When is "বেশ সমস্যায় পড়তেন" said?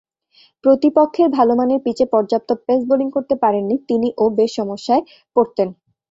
4.37-5.67